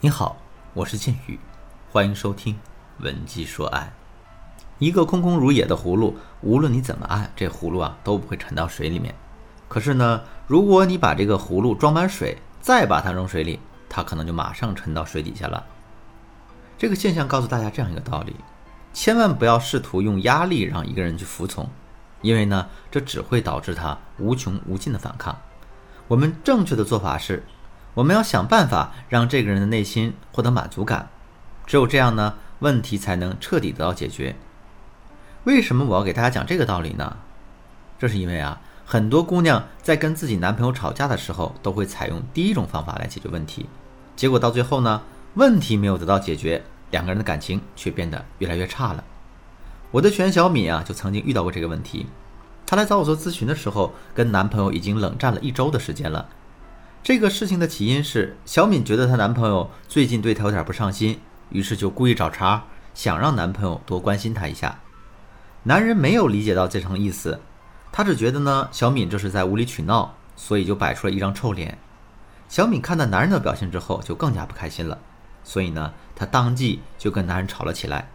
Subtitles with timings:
[0.00, 0.36] 你好，
[0.74, 1.36] 我是剑宇，
[1.90, 2.54] 欢迎收听
[3.02, 3.92] 《文姬说爱》。
[4.78, 9.12] 一个空空如也的葫芦，无论你怎么按，这葫芦啊都不会沉到水里面。
[9.66, 13.58] 可是呢，如果你把这个葫芦装满水，再把它扔水里，
[13.88, 15.66] 它可能就马上沉到水底下了。
[16.78, 18.36] 这个现象告诉大家这样一个道理：
[18.92, 21.68] 千万不要试图用压力让一个人去服从，
[22.22, 25.36] 因为呢，这只会导致他无穷无尽的反抗。
[26.06, 27.42] 我们正确的做法是。
[27.98, 31.08] 我们要想办法让这个人的内心获得满足感，
[31.66, 34.36] 只有这样呢，问题才能彻底得到解决。
[35.42, 37.16] 为什么我要给大家讲这个道理呢？
[37.98, 43.68] 这是因为啊，很多姑娘在跟自己男朋友吵架的时候，都会采用第一种方法来解决问题，
[44.14, 45.02] 结果到最后呢，
[45.34, 46.62] 问题没有得到解决，
[46.92, 49.02] 两个人的感情却变得越来越差了。
[49.90, 52.06] 我的学员小敏啊，就曾经遇到过这个问题。
[52.64, 56.28] 她来找我做咨询的时候，跟男朋友已经冷战了一周的时间了。
[57.02, 61.18] 这个事情的起因是小敏觉得她男朋友最近对她有点不上心，
[61.50, 64.78] 于是就故意找茬，想让男朋友多关心她一下。
[65.62, 67.40] 男人没有理解到这层意思，
[67.90, 71.78] 他只觉得呢小敏这是在无理取闹，所以就摆出了一张臭脸。
[72.48, 74.98] 小敏看到男人的表现之后，就更加不开心了，
[75.42, 78.08] 所以呢她当即就跟男人吵了起来。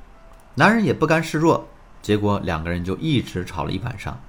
[0.56, 1.67] 男人也不甘示弱，
[2.02, 4.20] 结果两个人就一直吵了一晚上。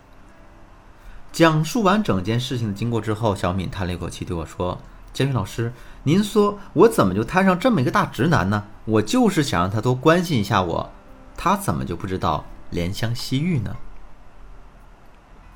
[1.35, 4.81] 讲述完整件事情的经过之后，小敏叹了一口气，对我说
[5.13, 5.73] ：“监宇老师，
[6.05, 8.63] 您说我怎么就摊上这么一个大直男呢？
[8.85, 10.93] 我就是想让他多关心一下我，
[11.37, 13.75] 他怎么就不知道怜香惜玉呢？”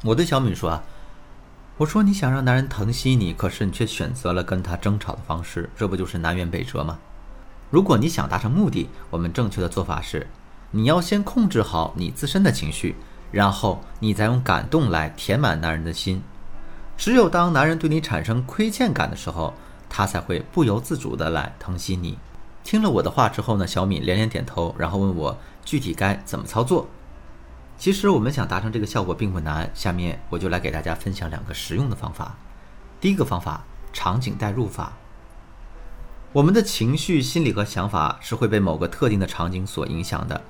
[0.03, 0.83] 我对小敏说：“啊，
[1.77, 6.99] 我说你想让男人疼惜你，可是你却选择了跟他争吵的方式，这不就是南辕北辙吗？
[7.71, 10.27] 如果你想达成目的，我们正确的做法是，
[10.73, 12.97] 你要先控制好你自身的情绪。”
[13.31, 16.23] 然后你再用感动来填满男人的心，
[16.97, 19.55] 只有当男人对你产生亏欠感的时候，
[19.89, 22.19] 他才会不由自主的来疼惜你。
[22.65, 26.87] 听了我的话之后呢，小敏连连点头，然后问我具体该怎么操作。
[27.79, 32.37] 其实我们想达成这个效果并不难，下面我就来给大家分享两个实用的方法。
[33.01, 34.95] 第一个方法，场景代入法。
[36.33, 40.43] 我们的情绪、心理和想法是会被某个特定的场景所影响的。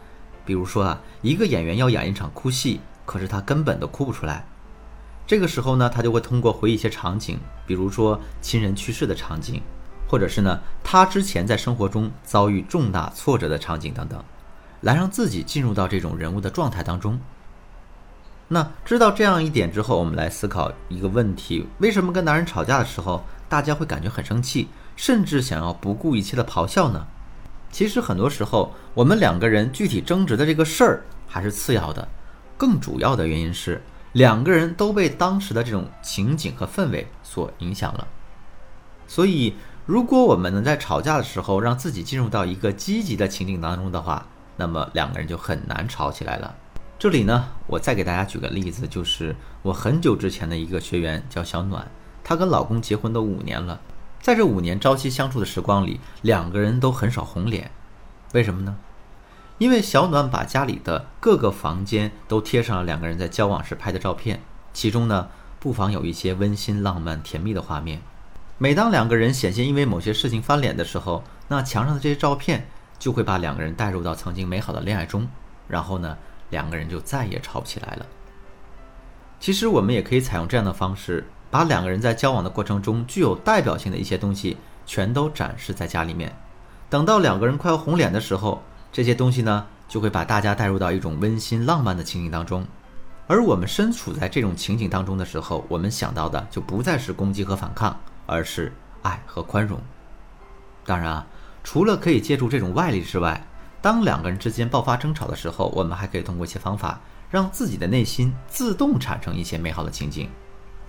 [0.49, 4.47] 比如说啊，一个演员要演一场哭戏，可是他根本都哭不出来。
[5.27, 9.61] 这个时候呢，他就会通过回忆一些场景，比如说亲人去世的场景，
[10.09, 14.25] 或者是呢他之前在生活中遭遇重大挫折的场景等等，
[14.81, 17.21] 来让自己进入到这种人物的状态当中。
[18.49, 27.07] 那知道这样一点之后，我们来思考一个问题：为什么跟男人吵架的时候，大家会感觉很生气，甚至想要不顾一切的咆哮呢？
[27.71, 32.09] 其实很多时候，我们两个人具体争执的这个事儿还是次要的，
[32.57, 38.09] 更主要的原因是两个人都被当时的这种情景和氛围所影响了。
[39.07, 39.55] 所以，
[39.87, 46.57] 如果我们能在吵架的时候让自己进入到一个积极的情景当中的话，那么两个人就很难吵起来了。
[46.99, 51.87] 这里呢，我再给大家举个例子，就是我很久之前的一个学员叫小暖，
[52.25, 53.81] 她跟老公结婚都五年了。
[54.21, 57.71] 在这五年朝夕相处的时光里，两个人都很少红脸，
[58.35, 58.77] 为什么呢？
[59.59, 64.41] 因为小暖把家里的各个房间都贴上了两个人在交往时拍的照片，
[64.73, 68.03] 其中呢不妨有一些温馨、浪漫、甜蜜的画面。
[68.59, 72.69] 每当两个人险些因为某些事情翻脸的时候，那墙上的这些照片
[72.99, 75.27] 就会把两个人带入到曾经美好的恋爱中，
[75.67, 76.19] 然后呢
[76.51, 78.07] 两个人就再也吵不起来了。
[79.41, 81.27] 其实我们也可以采用这样的方式。
[81.51, 86.35] 把两个人在交往的过程中具有代表性的一些东西全都展示在家里面，
[86.91, 92.67] 等到两个人快要红脸的时候，这些东西呢就会把大家带入到一种温馨浪漫的情景当中。
[93.27, 98.73] 而我们身处在这种情景当中的时候，我们想到的就不再是攻击和反抗，而是
[99.03, 99.79] 爱和宽容。
[100.87, 101.27] 当然啊，
[101.63, 103.47] 除了可以借助这种外力之外，
[103.83, 106.99] 当两个人之间爆发争吵的时候，我们还可以通过一些方法，
[107.31, 110.31] 让自己的内心自动产生一些美好的情景。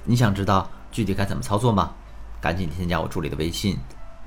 [0.05, 1.93] 你想知道具体该怎么操作吗？
[2.41, 3.77] 赶紧添加我助理的微信，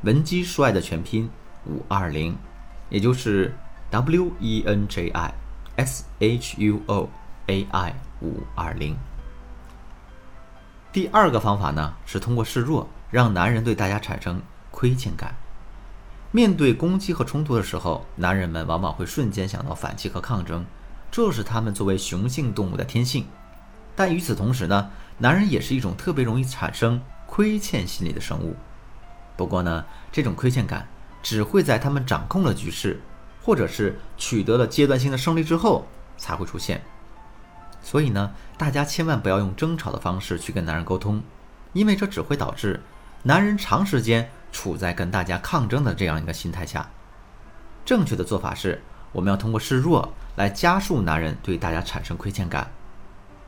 [0.03, 1.31] 文姬说爱的全拼
[1.67, 2.37] 五二零，
[2.91, 3.57] 也就是
[3.91, 5.35] W E N J I
[5.77, 7.09] S H U O
[7.47, 8.97] A I 五二零。
[10.93, 15.35] 第二个方法呢，是通过示弱，让男人对大家产生亏欠感。
[16.31, 20.67] 面对攻击和冲突的时候，男人们往往会瞬间想到反击和抗争，
[21.11, 23.27] 这是他们作为雄性动物的天性。
[23.97, 24.91] 但与此同时呢？
[25.19, 28.57] 男人也是一种特别容易产生亏欠心理的生物，
[29.37, 30.87] 不过呢，这种亏欠感
[31.23, 33.01] 只会在他们掌控了局势，
[33.43, 35.87] 或者是取得了阶段性的胜利之后
[36.17, 36.83] 才会出现。
[37.83, 41.23] 所以呢，大家千万不要用争吵的方式去跟男人沟通，
[41.73, 42.81] 因为这只会导致
[43.23, 46.89] 男人长时间处在跟大家抗争的这样一个心态下。
[47.85, 48.81] 正确的做法是，
[49.13, 52.71] 我们要通过示弱来加速男人对大家产生亏欠感。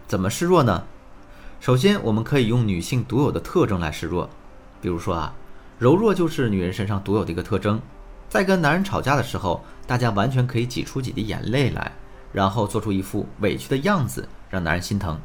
[0.07, 0.85] 怎么示弱呢？
[1.65, 4.29] 首先，我们可以用女性独有的特征来示弱，
[4.83, 5.35] 比如说啊，
[5.79, 7.81] 柔弱就是女人身上独有的一个特征。
[8.29, 11.93] 在跟男人吵架的时候，大家完全可以挤出几滴眼泪来，
[12.35, 15.19] 然后做出一副委屈的样子，让男人心疼。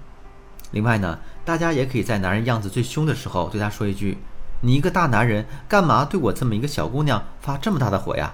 [0.72, 4.18] 另外呢，大家也可以在男人样子最凶的时候，对他说一句
[4.64, 8.34] ：“你一个大男人，干嘛对我这么一个小姑娘发这么大的火呀？”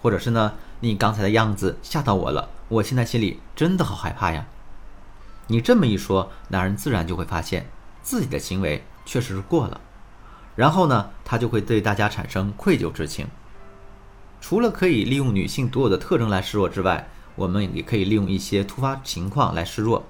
[0.00, 4.46] 或者是呢，你刚才的样子吓到我了，我现在心里真的好害怕呀。
[5.48, 7.68] 你这么一说，男人自然就会发现
[8.02, 9.80] 自己的行为确实是过了，
[10.54, 13.26] 然后呢，他就会对大家产生愧疚之情。
[14.40, 20.04] 除了可以利用女性独有的特征来示弱之外，我们也可以利用一些突发情况来示弱。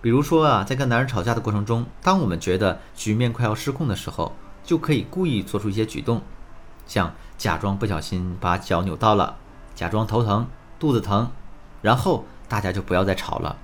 [0.00, 4.34] 比如说啊，在跟男人吵架的过程中，当我们觉得局面快要失控的时候，
[4.64, 6.20] 就可以故意做出一些举动，
[6.86, 9.36] 像假装不小心把脚扭到了，
[9.76, 10.48] 假装头疼、
[10.80, 11.30] 肚子疼，
[11.80, 13.56] 然后大家就不要再吵了，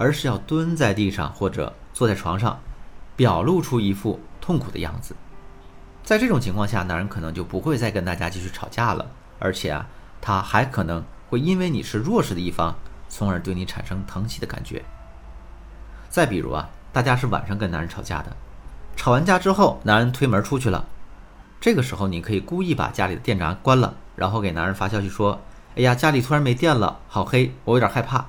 [0.00, 2.60] 而是要蹲在地上或者坐在床上，
[3.16, 5.16] 表露出一副痛苦的样子。
[6.04, 9.04] 在这种情况下，男人可能就不会再跟大家继续吵架了。
[9.40, 9.86] 而且啊，
[10.20, 12.76] 他还可能会因为你是弱势的一方，
[13.08, 14.84] 从而对你产生疼惜的感觉。
[16.08, 18.36] 再比如啊，大家是晚上跟男人吵架的，
[18.94, 20.86] 吵完架之后，男人推门出去了，
[21.60, 25.40] 这个时候你可以故意把家里的电闸关了，然后给男人发消息说
[25.74, 28.24] ：“哎呀，家里突然没电了，好黑，我有点害怕。”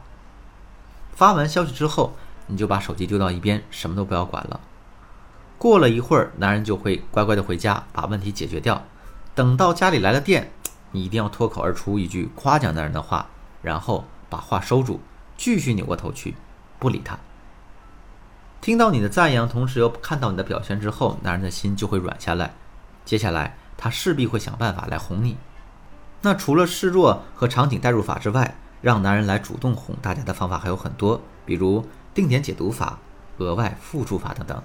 [1.19, 2.13] 发完消息之后，
[2.47, 4.61] 你就把手机丢到一边，什么都不要管了。
[5.57, 8.81] 过了一会儿，男人就会乖乖的回家，把问题解决掉。
[9.35, 10.53] 等到家里来了电。
[10.91, 13.27] 你一定要脱口而出一句夸奖男人的话，
[13.61, 15.01] 然后把话收住，
[15.35, 16.35] 继续扭过头去，
[16.79, 17.19] 不理他。
[18.61, 22.53] 听到你的赞扬，同时又看到你的表现之后，男人的心就会软下来。
[23.03, 25.35] 接下来，他势必会想办法来哄你。
[26.21, 32.99] 那除了示弱和场景代入法之外，让男人来主动哄大家的方法还有很多，比如定点解读法、
[33.37, 34.61] 额外付出法等等。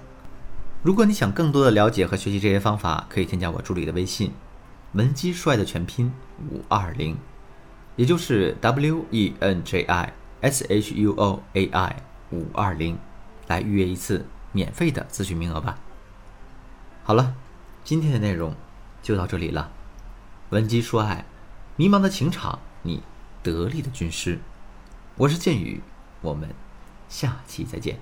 [0.83, 4.31] 如果你想更多的了解和学习这些方法，可以添加我助理的微信。
[4.93, 6.13] 文姬帅的全拼
[6.49, 7.17] 五二零，
[7.95, 11.95] 也就是 W E N J I S H U O A I
[12.31, 12.97] 五二零，
[13.47, 15.77] 来预约一次免费的咨询名额吧。
[17.03, 17.33] 好了，
[17.83, 18.55] 今天的内容
[19.01, 19.71] 就到这里了。
[20.51, 21.25] 文姬说爱，
[21.75, 23.01] 迷茫的情场，你
[23.45, 24.39] 得力的军师。
[25.17, 25.79] 我是剑宇，
[26.21, 26.49] 我们
[27.07, 27.99] 下期再见。